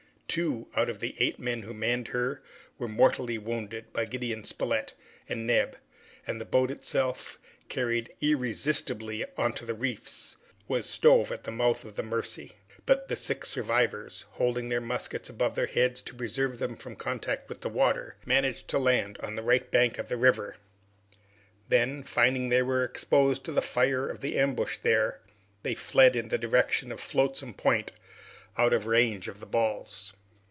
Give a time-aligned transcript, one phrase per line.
[0.31, 2.41] Two, out of the eight men who manned her,
[2.77, 4.93] were mortally wounded by Gideon Spilett
[5.27, 5.75] and Neb,
[6.25, 10.37] and the boat herself, carried irresistibly onto the reefs,
[10.69, 12.53] was stove in at the mouth of the Mercy.
[12.85, 17.49] But the six survivors, holding their muskets above their heads to preserve them from contact
[17.49, 20.55] with the water, managed to land on the right bank of the river.
[21.67, 25.19] Then, finding they were exposed to the fire of the ambush there,
[25.63, 27.91] they fled in the direction of Flotsam Point,
[28.57, 30.13] out of range of the balls.